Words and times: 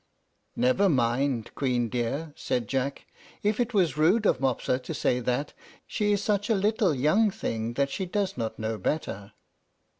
"Never 0.55 0.89
mind, 0.89 1.53
Queen 1.53 1.87
dear," 1.87 2.33
said 2.35 2.67
Jack. 2.67 3.05
"If 3.43 3.59
it 3.59 3.71
was 3.75 3.97
rude 3.97 4.25
of 4.25 4.39
Mopsa 4.39 4.79
to 4.81 4.93
say 4.95 5.19
that, 5.19 5.53
she 5.85 6.11
is 6.13 6.23
such 6.23 6.49
a 6.49 6.55
little 6.55 6.95
young 6.95 7.29
thing 7.29 7.73
that 7.73 7.91
she 7.91 8.07
does 8.07 8.35
not 8.35 8.57
know 8.57 8.79
better." 8.79 9.33